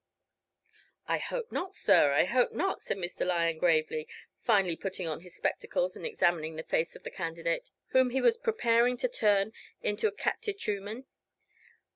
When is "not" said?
1.51-1.75, 2.53-2.81